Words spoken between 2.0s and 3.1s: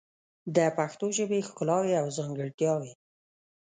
او ځانګړتیاوې